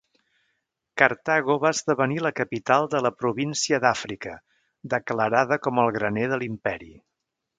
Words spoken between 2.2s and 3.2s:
la capital de la